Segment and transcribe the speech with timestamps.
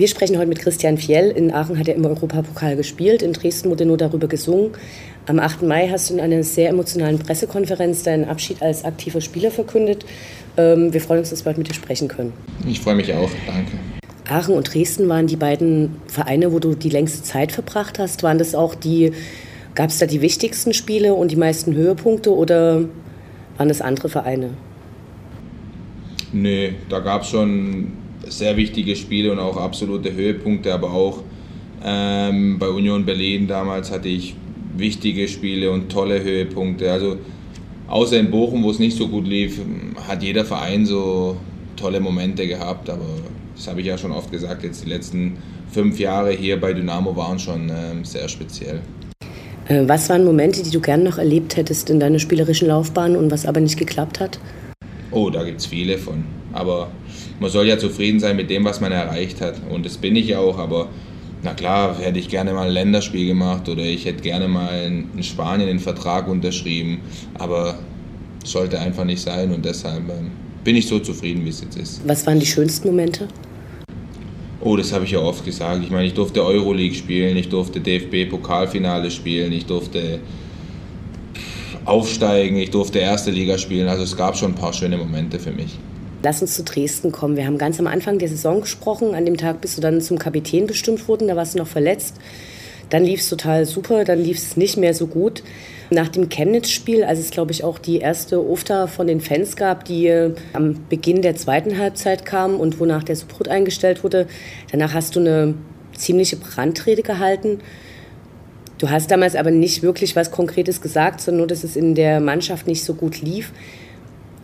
[0.00, 1.30] Wir sprechen heute mit Christian Fjell.
[1.30, 3.20] In Aachen hat er im Europapokal gespielt.
[3.20, 4.70] In Dresden wurde nur darüber gesungen.
[5.26, 5.60] Am 8.
[5.60, 10.06] Mai hast du in einer sehr emotionalen Pressekonferenz deinen Abschied als aktiver Spieler verkündet.
[10.56, 12.32] Ähm, wir freuen uns, dass wir heute mit dir sprechen können.
[12.66, 13.28] Ich freue mich auch.
[13.46, 13.72] Danke.
[14.26, 18.22] Aachen und Dresden waren die beiden Vereine, wo du die längste Zeit verbracht hast.
[18.22, 19.12] Waren das auch die,
[19.74, 22.86] gab es da die wichtigsten Spiele und die meisten Höhepunkte oder
[23.58, 24.52] waren das andere Vereine?
[26.32, 27.92] Nee, da gab es schon
[28.28, 31.22] sehr wichtige Spiele und auch absolute Höhepunkte, aber auch
[31.84, 34.34] ähm, bei Union Berlin damals hatte ich
[34.76, 36.90] wichtige Spiele und tolle Höhepunkte.
[36.92, 37.16] Also
[37.88, 39.60] außer in Bochum, wo es nicht so gut lief,
[40.06, 41.36] hat jeder Verein so
[41.76, 43.06] tolle Momente gehabt, aber
[43.56, 45.38] das habe ich ja schon oft gesagt, jetzt die letzten
[45.70, 48.80] fünf Jahre hier bei Dynamo waren schon ähm, sehr speziell.
[49.68, 53.30] Äh, was waren Momente, die du gern noch erlebt hättest in deiner spielerischen Laufbahn und
[53.30, 54.38] was aber nicht geklappt hat?
[55.10, 56.24] Oh, da gibt es viele von.
[56.52, 56.90] Aber
[57.38, 59.60] man soll ja zufrieden sein mit dem, was man erreicht hat.
[59.70, 60.88] Und das bin ich auch, aber
[61.42, 65.22] na klar, hätte ich gerne mal ein Länderspiel gemacht oder ich hätte gerne mal in
[65.22, 67.00] Spanien einen Vertrag unterschrieben,
[67.38, 67.78] aber
[68.44, 70.30] sollte einfach nicht sein und deshalb ähm,
[70.64, 72.02] bin ich so zufrieden, wie es jetzt ist.
[72.06, 73.28] Was waren die schönsten Momente?
[74.62, 75.82] Oh, das habe ich ja oft gesagt.
[75.82, 80.20] Ich meine, ich durfte Euroleague spielen, ich durfte DFB-Pokalfinale spielen, ich durfte
[81.84, 83.88] aufsteigen, ich durfte erste Liga spielen.
[83.88, 85.78] Also es gab schon ein paar schöne Momente für mich.
[86.22, 87.36] Lass uns zu Dresden kommen.
[87.36, 89.14] Wir haben ganz am Anfang der Saison gesprochen.
[89.14, 91.28] An dem Tag bist du dann zum Kapitän bestimmt worden.
[91.28, 92.16] Da warst du noch verletzt.
[92.90, 94.04] Dann lief es total super.
[94.04, 95.42] Dann lief es nicht mehr so gut.
[95.88, 99.84] Nach dem Chemnitz-Spiel, als es, glaube ich, auch die erste Ofta von den Fans gab,
[99.86, 104.28] die äh, am Beginn der zweiten Halbzeit kam und wonach der Support eingestellt wurde,
[104.70, 105.54] danach hast du eine
[105.96, 107.60] ziemliche Brandrede gehalten.
[108.80, 112.18] Du hast damals aber nicht wirklich was Konkretes gesagt, sondern nur, dass es in der
[112.20, 113.52] Mannschaft nicht so gut lief.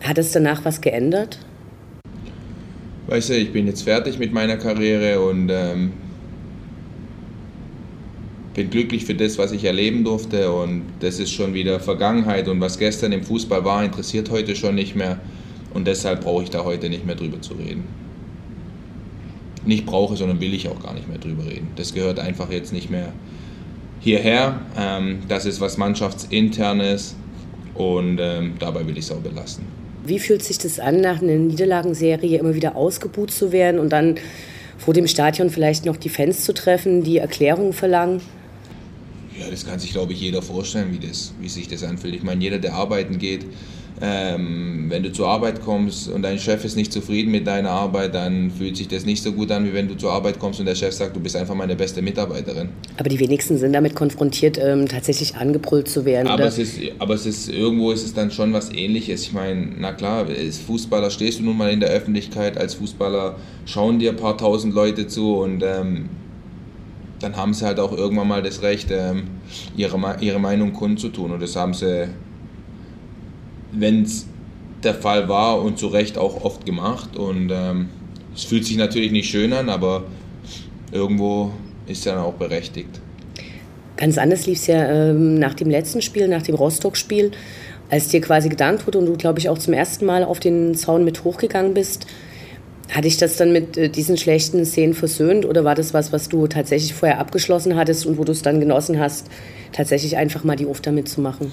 [0.03, 1.39] Hat es danach was geändert?
[3.07, 5.93] weißt du, ich bin jetzt fertig mit meiner Karriere und ähm,
[8.55, 12.61] bin glücklich für das, was ich erleben durfte und das ist schon wieder Vergangenheit und
[12.61, 15.21] was gestern im Fußball war, interessiert heute schon nicht mehr
[15.75, 17.85] und deshalb brauche ich da heute nicht mehr drüber zu reden.
[19.65, 21.69] Nicht brauche, sondern will ich auch gar nicht mehr drüber reden.
[21.77, 23.13] Das gehört einfach jetzt nicht mehr
[24.07, 24.61] hierher.
[24.79, 27.17] Ähm, das ist was Mannschaftsinternes
[27.75, 29.65] und ähm, dabei will ich es auch belassen.
[30.05, 34.15] Wie fühlt sich das an, nach einer Niederlagenserie immer wieder ausgebuht zu werden und dann
[34.79, 38.21] vor dem Stadion vielleicht noch die Fans zu treffen, die Erklärungen verlangen?
[39.41, 42.15] Ja, das kann sich, glaube ich, jeder vorstellen, wie, das, wie sich das anfühlt.
[42.15, 43.45] Ich meine, jeder, der arbeiten geht,
[44.01, 48.15] ähm, wenn du zur Arbeit kommst und dein Chef ist nicht zufrieden mit deiner Arbeit,
[48.15, 50.67] dann fühlt sich das nicht so gut an, wie wenn du zur Arbeit kommst und
[50.67, 52.69] der Chef sagt, du bist einfach meine beste Mitarbeiterin.
[52.99, 56.29] Aber die wenigsten sind damit konfrontiert, ähm, tatsächlich angebrüllt zu werden.
[56.29, 59.23] Aber, es ist, aber es ist, irgendwo ist es dann schon was ähnliches.
[59.23, 63.37] Ich meine, na klar, als Fußballer stehst du nun mal in der Öffentlichkeit, als Fußballer
[63.65, 66.11] schauen dir ein paar tausend Leute zu und ähm,
[67.21, 69.25] dann haben sie halt auch irgendwann mal das Recht, ähm,
[69.75, 71.31] ihre, ihre Meinung kundzutun.
[71.33, 72.09] Und das haben sie
[73.73, 74.27] wenn es
[74.83, 77.17] der Fall war und zu Recht auch oft gemacht.
[77.17, 77.89] Und ähm,
[78.35, 80.05] es fühlt sich natürlich nicht schön an, aber
[80.93, 81.53] irgendwo
[81.87, 83.01] ist es dann auch berechtigt.
[83.97, 87.31] Ganz anders lief es ja ähm, nach dem letzten Spiel, nach dem Rostock-Spiel,
[87.89, 90.75] als dir quasi gedankt wurde und du, glaube ich, auch zum ersten Mal auf den
[90.75, 92.07] Zaun mit hochgegangen bist.
[92.93, 96.29] Hatte ich das dann mit äh, diesen schlechten Szenen versöhnt oder war das was, was
[96.29, 99.29] du tatsächlich vorher abgeschlossen hattest und wo du es dann genossen hast,
[99.73, 101.51] tatsächlich einfach mal die Ufter mitzumachen?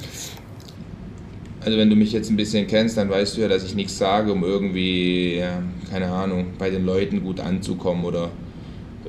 [1.65, 3.97] Also wenn du mich jetzt ein bisschen kennst, dann weißt du ja, dass ich nichts
[3.97, 5.41] sage, um irgendwie,
[5.89, 8.31] keine Ahnung, bei den Leuten gut anzukommen oder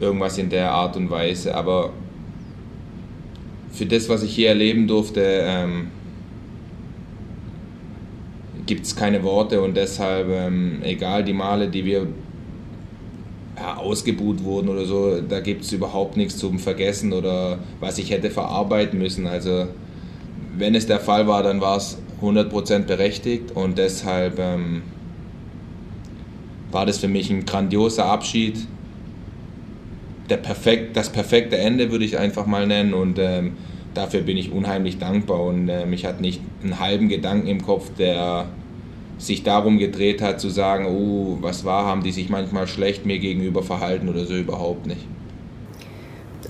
[0.01, 1.55] irgendwas in der Art und Weise.
[1.55, 1.93] Aber
[3.73, 5.89] für das, was ich hier erleben durfte, ähm,
[8.67, 12.07] gibt es keine Worte und deshalb, ähm, egal die Male, die wir
[13.57, 18.11] ja, ausgebuht wurden oder so, da gibt es überhaupt nichts zum Vergessen oder was ich
[18.11, 19.27] hätte verarbeiten müssen.
[19.27, 19.67] Also
[20.57, 24.83] wenn es der Fall war, dann war es 100% berechtigt und deshalb ähm,
[26.71, 28.67] war das für mich ein grandioser Abschied.
[30.29, 33.53] Der perfekt, das perfekte Ende würde ich einfach mal nennen und ähm,
[33.95, 37.91] dafür bin ich unheimlich dankbar und äh, mich hat nicht einen halben Gedanken im Kopf,
[37.99, 38.47] der
[39.19, 43.19] sich darum gedreht hat zu sagen, oh, was war, haben die sich manchmal schlecht mir
[43.19, 45.07] gegenüber verhalten oder so überhaupt nicht.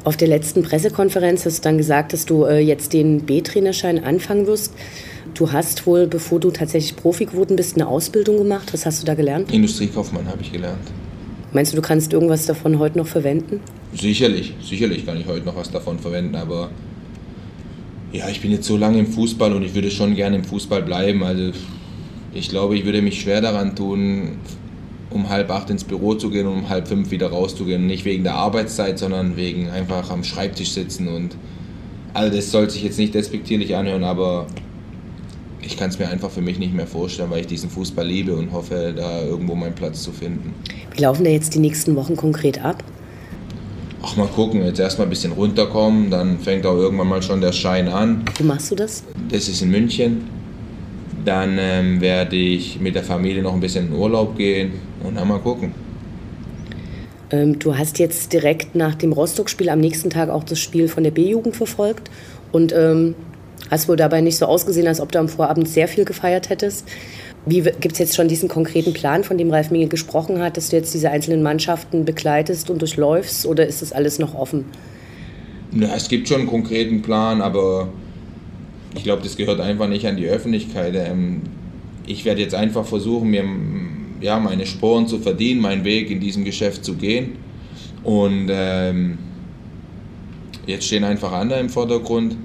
[0.04, 4.46] Auf der letzten Pressekonferenz hast du dann gesagt, dass du äh, jetzt den B-Trainerschein anfangen
[4.46, 4.74] wirst.
[5.32, 8.74] Du hast wohl, bevor du tatsächlich Profi geworden bist, eine Ausbildung gemacht.
[8.74, 9.50] Was hast du da gelernt?
[9.50, 10.92] Industriekaufmann habe ich gelernt.
[11.54, 13.60] Meinst du, du kannst irgendwas davon heute noch verwenden?
[13.94, 16.68] Sicherlich, sicherlich kann ich heute noch was davon verwenden, aber
[18.12, 20.82] ja, ich bin jetzt so lange im Fußball und ich würde schon gerne im Fußball
[20.82, 21.22] bleiben.
[21.22, 21.52] Also
[22.34, 24.32] ich glaube, ich würde mich schwer daran tun,
[25.14, 27.87] um halb acht ins Büro zu gehen und um halb fünf wieder rauszugehen.
[27.87, 31.37] Nicht wegen der Arbeitszeit, sondern wegen einfach am Schreibtisch sitzen und
[32.12, 34.46] all das soll sich jetzt nicht despektierlich anhören, aber
[35.61, 38.34] ich kann es mir einfach für mich nicht mehr vorstellen, weil ich diesen Fußball liebe
[38.34, 40.55] und hoffe, da irgendwo meinen Platz zu finden.
[40.94, 42.84] Wie laufen da jetzt die nächsten Wochen konkret ab?
[44.02, 47.52] Ach, mal gucken, jetzt erstmal ein bisschen runterkommen, dann fängt auch irgendwann mal schon der
[47.52, 48.25] Schein an.
[48.38, 49.02] Wo machst du das?
[49.31, 50.28] Das ist in München.
[51.25, 54.73] Dann ähm, werde ich mit der Familie noch ein bisschen in Urlaub gehen
[55.03, 55.73] und dann mal gucken.
[57.31, 61.03] Ähm, du hast jetzt direkt nach dem Rostock-Spiel am nächsten Tag auch das Spiel von
[61.03, 62.11] der B-Jugend verfolgt
[62.53, 63.15] und ähm,
[63.71, 66.87] hast wohl dabei nicht so ausgesehen, als ob du am Vorabend sehr viel gefeiert hättest.
[67.47, 70.76] Gibt es jetzt schon diesen konkreten Plan, von dem Ralf Minge gesprochen hat, dass du
[70.76, 74.65] jetzt diese einzelnen Mannschaften begleitest und durchläufst oder ist das alles noch offen?
[75.73, 77.88] Ja, es gibt schon einen konkreten Plan, aber
[78.94, 80.94] ich glaube, das gehört einfach nicht an die Öffentlichkeit.
[80.96, 81.43] Ähm,
[82.06, 83.44] ich werde jetzt einfach versuchen, mir
[84.20, 87.37] ja, meine Sporen zu verdienen, meinen Weg in diesem Geschäft zu gehen.
[88.02, 89.19] Und ähm,
[90.67, 92.37] jetzt stehen einfach andere im Vordergrund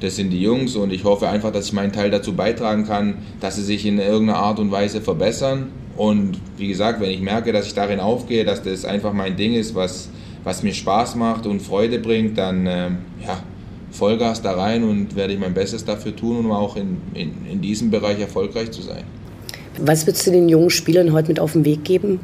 [0.00, 3.18] das sind die Jungs und ich hoffe einfach, dass ich meinen Teil dazu beitragen kann,
[3.40, 5.68] dass sie sich in irgendeiner Art und Weise verbessern.
[5.96, 9.52] Und wie gesagt, wenn ich merke, dass ich darin aufgehe, dass das einfach mein Ding
[9.54, 10.08] ist, was,
[10.42, 13.42] was mir Spaß macht und Freude bringt, dann ähm, ja,
[13.90, 17.60] Vollgas da rein und werde ich mein Bestes dafür tun, um auch in, in, in
[17.60, 19.04] diesem Bereich erfolgreich zu sein.
[19.78, 22.20] Was würdest du den jungen Spielern heute mit auf den Weg geben?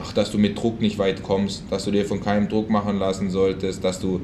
[0.00, 2.98] Ach, dass du mit Druck nicht weit kommst, dass du dir von keinem Druck machen
[2.98, 4.20] lassen solltest, dass du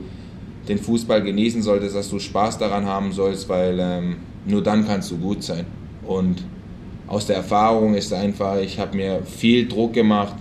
[0.69, 4.17] den Fußball genießen solltest, dass du Spaß daran haben sollst, weil ähm,
[4.47, 5.67] nur dann kannst du gut sein.
[6.07, 6.45] Und
[7.07, 10.35] aus der Erfahrung ist einfach, ich habe mir viel Druck gemacht,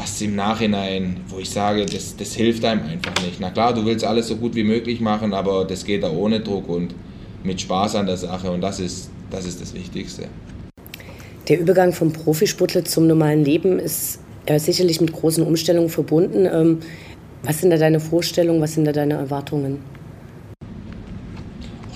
[0.00, 3.38] was im Nachhinein, wo ich sage, das, das hilft einem einfach nicht.
[3.38, 6.40] Na klar, du willst alles so gut wie möglich machen, aber das geht da ohne
[6.40, 6.94] Druck und
[7.44, 10.24] mit Spaß an der Sache und das ist das, ist das Wichtigste.
[11.48, 16.46] Der Übergang vom Profisportler zum normalen Leben ist äh, sicherlich mit großen Umstellungen verbunden.
[16.46, 16.78] Ähm,
[17.42, 19.78] was sind da deine Vorstellungen, was sind da deine Erwartungen?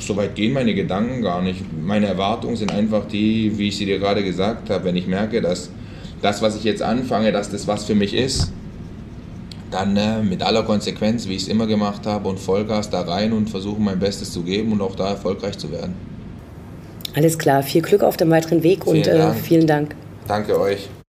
[0.06, 1.64] so weit gehen meine Gedanken gar nicht.
[1.82, 4.84] Meine Erwartungen sind einfach die, wie ich sie dir gerade gesagt habe.
[4.84, 5.70] Wenn ich merke, dass
[6.22, 8.52] das, was ich jetzt anfange, dass das was für mich ist,
[9.70, 13.32] dann äh, mit aller Konsequenz, wie ich es immer gemacht habe, und Vollgas da rein
[13.32, 15.94] und versuchen mein Bestes zu geben und auch da erfolgreich zu werden.
[17.16, 19.94] Alles klar, viel Glück auf dem weiteren Weg vielen und äh, vielen Dank.
[20.26, 20.88] Danke euch.